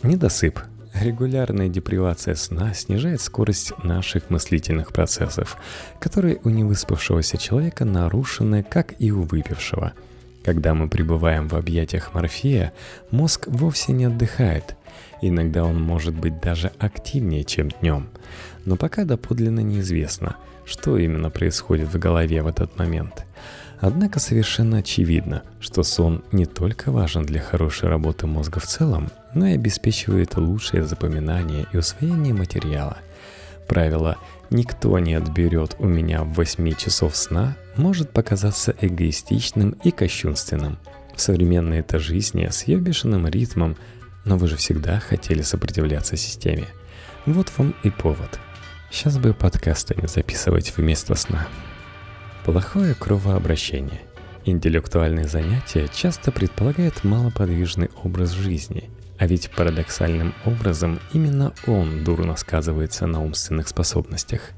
Недосып. 0.02 0.60
Регулярная 0.94 1.68
депривация 1.68 2.34
сна 2.36 2.72
снижает 2.72 3.20
скорость 3.20 3.72
наших 3.84 4.30
мыслительных 4.30 4.92
процессов, 4.92 5.58
которые 6.00 6.38
у 6.42 6.48
невыспавшегося 6.48 7.36
человека 7.36 7.84
нарушены, 7.84 8.62
как 8.62 8.94
и 8.98 9.12
у 9.12 9.22
выпившего. 9.22 9.92
Когда 10.42 10.72
мы 10.72 10.88
пребываем 10.88 11.48
в 11.48 11.54
объятиях 11.54 12.14
морфея, 12.14 12.72
мозг 13.10 13.46
вовсе 13.46 13.92
не 13.92 14.06
отдыхает. 14.06 14.76
Иногда 15.20 15.64
он 15.64 15.82
может 15.82 16.14
быть 16.14 16.40
даже 16.40 16.72
активнее, 16.78 17.44
чем 17.44 17.68
днем. 17.70 18.08
Но 18.64 18.76
пока 18.76 19.04
доподлинно 19.04 19.60
неизвестно, 19.60 20.36
что 20.64 20.96
именно 20.96 21.28
происходит 21.28 21.92
в 21.92 21.98
голове 21.98 22.42
в 22.42 22.46
этот 22.46 22.78
момент– 22.78 23.25
Однако 23.80 24.20
совершенно 24.20 24.78
очевидно, 24.78 25.42
что 25.60 25.82
сон 25.82 26.24
не 26.32 26.46
только 26.46 26.90
важен 26.90 27.24
для 27.24 27.40
хорошей 27.40 27.88
работы 27.88 28.26
мозга 28.26 28.58
в 28.58 28.66
целом, 28.66 29.10
но 29.34 29.46
и 29.46 29.54
обеспечивает 29.54 30.36
лучшее 30.36 30.84
запоминание 30.84 31.66
и 31.72 31.76
усвоение 31.76 32.32
материала. 32.32 32.98
Правило 33.68 34.16
«никто 34.50 34.98
не 34.98 35.14
отберет 35.14 35.76
у 35.78 35.86
меня 35.86 36.22
8 36.22 36.74
часов 36.74 37.16
сна» 37.16 37.56
может 37.76 38.10
показаться 38.10 38.74
эгоистичным 38.80 39.70
и 39.84 39.90
кощунственным. 39.90 40.78
В 41.14 41.20
современной 41.20 41.80
этой 41.80 42.00
жизни 42.00 42.48
с 42.50 42.64
ее 42.64 42.78
бешеным 42.78 43.26
ритмом, 43.26 43.76
но 44.24 44.38
вы 44.38 44.48
же 44.48 44.56
всегда 44.56 45.00
хотели 45.00 45.42
сопротивляться 45.42 46.16
системе. 46.16 46.66
Вот 47.26 47.52
вам 47.56 47.74
и 47.82 47.90
повод. 47.90 48.38
Сейчас 48.90 49.18
бы 49.18 49.34
подкасты 49.34 49.94
не 50.00 50.08
записывать 50.08 50.72
вместо 50.76 51.14
сна. 51.14 51.46
Плохое 52.46 52.94
кровообращение. 52.94 54.02
Интеллектуальные 54.44 55.26
занятия 55.26 55.88
часто 55.92 56.30
предполагают 56.30 57.02
малоподвижный 57.02 57.90
образ 58.04 58.30
жизни, 58.30 58.88
а 59.18 59.26
ведь 59.26 59.50
парадоксальным 59.50 60.32
образом 60.44 61.00
именно 61.12 61.52
он 61.66 62.04
дурно 62.04 62.37
сказывается 62.37 63.09
на 63.09 63.20
умственных 63.20 63.66
способностях. 63.66 64.52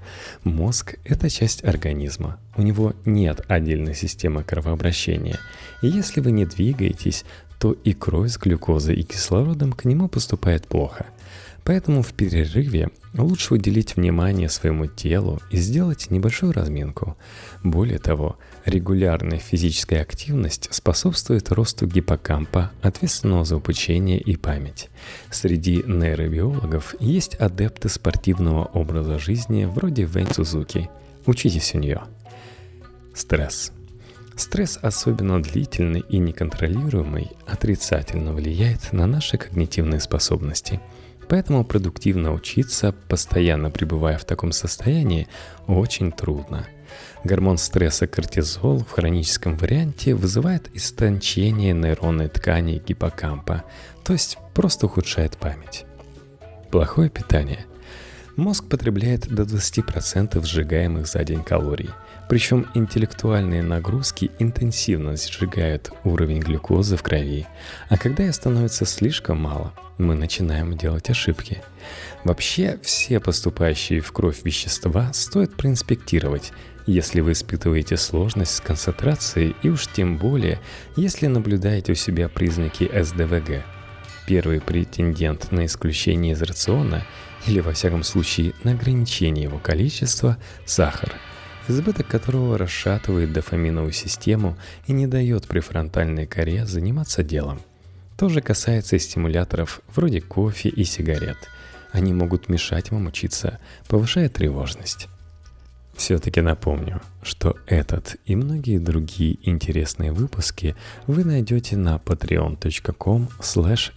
Мозг– 0.44 0.96
это 1.07 1.31
часть 1.31 1.64
организма. 1.64 2.38
У 2.59 2.61
него 2.61 2.92
нет 3.07 3.40
отдельной 3.48 3.94
системы 3.94 4.44
кровообращения. 4.44 5.38
И 5.81 5.88
если 5.88 6.20
вы 6.20 6.31
не 6.31 6.44
двигаетесь, 6.44 7.24
то 7.59 7.72
и 7.72 7.94
кровь 7.94 8.33
с 8.33 8.37
глюкозой 8.37 8.96
и 8.96 9.03
кислородом 9.03 9.72
к 9.72 9.87
нему 9.87 10.09
поступает 10.09 10.68
плохо. 10.68 11.07
Поэтому 11.64 12.03
в 12.03 12.14
перерыве 12.14 12.88
лучше 13.14 13.55
уделить 13.55 13.97
внимание 13.97 14.49
своему 14.49 14.87
телу 14.87 15.40
и 15.51 15.59
сделать 15.59 16.11
небольшую 16.11 16.53
разминку. 16.53 17.16
Более 17.62 17.99
того, 17.99 18.38
регулярная 18.64 19.38
физическая 19.38 20.03
активность 20.03 20.68
способствует 20.73 21.51
росту 21.51 21.87
гиппокампа, 21.87 22.71
ответственного 22.83 23.44
за 23.44 23.57
обучение 23.57 24.18
и 24.18 24.37
память. 24.37 24.88
Среди 25.31 25.83
нейробиологов 25.87 26.94
есть 27.01 27.35
адепты 27.35 27.88
спортивного 27.88 28.64
образа 28.64 29.18
жизни 29.18 29.64
вроде 29.64 30.07
Вэнь 30.07 30.33
Сузуки. 30.33 30.88
Учитесь 31.27 31.75
у 31.75 31.79
нее. 31.79 32.03
Стресс. 33.14 33.73
Стресс, 34.37 34.79
особенно 34.81 35.42
длительный 35.42 36.05
и 36.09 36.18
неконтролируемый, 36.18 37.33
отрицательно 37.47 38.33
влияет 38.33 38.92
на 38.92 39.07
наши 39.07 39.37
когнитивные 39.37 40.01
способности– 40.01 40.81
Поэтому 41.29 41.64
продуктивно 41.64 42.33
учиться, 42.33 42.95
постоянно 43.09 43.71
пребывая 43.71 44.19
в 44.19 44.25
таком 44.25 44.53
состоянии, 44.53 45.29
очень 45.67 46.11
трудно. 46.11 46.67
Гормон 47.25 47.59
стресса 47.59 48.07
кортизол 48.07 48.79
в 48.79 48.91
хроническом 48.91 49.57
варианте 49.57 50.14
вызывает 50.14 50.75
истончение 50.75 51.75
нейронной 51.75 52.29
ткани 52.29 52.83
гиппокампа, 52.85 53.64
то 54.05 54.12
есть 54.12 54.38
просто 54.55 54.87
ухудшает 54.87 55.37
память. 55.37 55.85
Плохое 56.71 57.11
питание. 57.11 57.67
Мозг 58.38 58.64
потребляет 58.70 59.29
до 59.29 59.42
20% 59.42 60.42
сжигаемых 60.42 61.07
за 61.07 61.24
день 61.24 61.44
калорий– 61.44 61.90
причем 62.29 62.66
интеллектуальные 62.74 63.62
нагрузки 63.62 64.31
интенсивно 64.38 65.16
сжигают 65.16 65.90
уровень 66.05 66.40
глюкозы 66.40 66.98
в 66.98 67.03
крови, 67.03 67.46
а 67.88 67.96
когда 67.96 68.22
ее 68.22 68.35
становится 68.35 68.85
слишком 68.85 69.40
мало, 69.40 69.72
мы 69.96 70.14
начинаем 70.14 70.77
делать 70.77 71.09
ошибки. 71.09 71.62
Вообще, 72.24 72.79
все 72.83 73.18
поступающие 73.18 74.01
в 74.01 74.12
кровь 74.12 74.44
вещества 74.44 75.11
стоит 75.14 75.55
проинспектировать, 75.57 76.53
если 76.87 77.22
вы 77.22 77.33
испытываете 77.33 77.96
сложность 77.96 78.57
с 78.57 78.61
концентрацией 78.61 79.57
и 79.62 79.70
уж 79.70 79.87
тем 79.87 80.18
более, 80.18 80.61
если 80.96 81.29
наблюдаете 81.29 81.92
у 81.92 81.94
себя 81.94 82.29
признаки 82.29 82.90
СДВГ. 82.92 83.64
Первый 84.27 84.61
претендент 84.61 85.51
на 85.51 85.64
исключение 85.64 86.35
из 86.35 86.42
рациона 86.42 87.07
или 87.48 87.61
во 87.61 87.72
всяком 87.72 88.04
случае 88.04 88.52
на 88.62 88.72
ограничение 88.72 89.44
его 89.44 89.58
количества– 89.58 90.38
сахар– 90.66 91.12
избыток 91.68 92.06
которого 92.06 92.58
расшатывает 92.58 93.32
дофаминовую 93.32 93.92
систему 93.92 94.56
и 94.87 94.92
не 94.92 95.06
дает 95.06 95.46
префронтальной 95.46 96.26
коре 96.26 96.66
заниматься 96.66 97.22
делом. 97.22 97.61
То 98.16 98.28
же 98.28 98.40
касается 98.40 98.96
и 98.96 98.98
стимуляторов 98.98 99.80
вроде 99.94 100.20
кофе 100.20 100.70
и 100.70 100.84
сигарет. 100.84 101.37
Они 101.92 102.12
могут 102.12 102.48
мешать 102.48 102.90
вам 102.90 103.06
учиться, 103.06 103.58
повышая 103.87 104.28
тревожность. 104.28 105.08
Все-таки 105.94 106.40
напомню, 106.40 107.00
что 107.22 107.56
этот 107.66 108.16
и 108.24 108.37
многие 108.37 108.78
другие 108.78 109.38
интересные 109.48 110.12
выпуски 110.12 110.76
вы 111.06 111.24
найдете 111.24 111.76
на 111.76 111.96
patreon.com 111.96 113.28
slash 113.40 113.92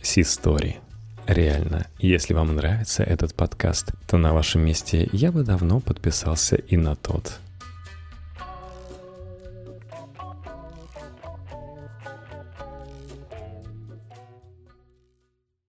Реально, 1.27 1.87
если 1.99 2.33
вам 2.33 2.55
нравится 2.55 3.03
этот 3.03 3.35
подкаст, 3.35 3.91
то 4.07 4.17
на 4.17 4.33
вашем 4.33 4.61
месте 4.61 5.07
я 5.11 5.31
бы 5.31 5.43
давно 5.43 5.79
подписался 5.79 6.55
и 6.55 6.77
на 6.77 6.95
тот– 6.95 7.39